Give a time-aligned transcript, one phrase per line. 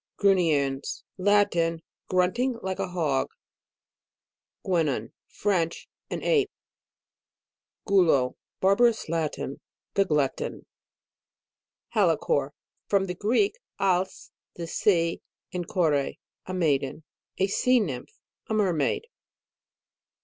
[0.17, 1.03] GRUNNIENS.
[1.19, 1.83] Latin.
[2.09, 3.27] Grunting like a hog.
[4.65, 5.13] GUENON.
[5.27, 5.87] French.
[6.09, 6.49] An ape.
[7.85, 8.35] GULO.
[8.61, 9.59] Barbarous Latin.
[9.93, 10.65] The glutton
[11.89, 12.49] HALICORE.
[12.87, 15.21] From the Greek, als, the sea,
[15.53, 15.93] and kore,
[16.47, 17.03] a maiden.
[17.37, 19.05] A sea nymph; a mermaid.